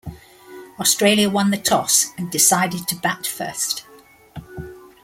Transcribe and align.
Australia 0.79 1.29
won 1.29 1.51
the 1.51 1.57
toss 1.59 2.07
and 2.17 2.31
decided 2.31 2.87
to 2.87 2.95
bat 2.95 3.27
first. 3.27 3.85